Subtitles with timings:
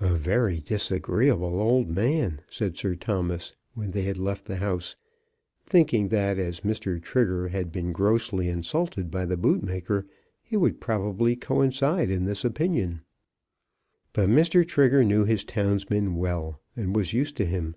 [0.00, 4.96] "A very disagreeable old man," said Sir Thomas, when they had left the house,
[5.60, 6.98] thinking that as Mr.
[6.98, 10.06] Trigger had been grossly insulted by the bootmaker
[10.40, 13.02] he would probably coincide in this opinion.
[14.14, 14.66] But Mr.
[14.66, 17.76] Trigger knew his townsman well, and was used to him.